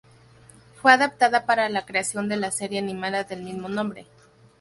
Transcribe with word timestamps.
Fue 0.81 0.91
adaptada 0.91 1.45
para 1.45 1.69
la 1.69 1.85
creación 1.85 2.27
de 2.27 2.35
la 2.35 2.49
serie 2.49 2.79
animada 2.79 3.23
del 3.23 3.43
mismo 3.43 3.69
nombre. 3.69 4.07